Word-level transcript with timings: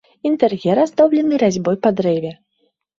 Інтэр'ер 0.29 0.77
аздоблены 0.85 1.41
разьбой 1.47 1.81
па 1.87 1.95
дрэве. 2.01 2.37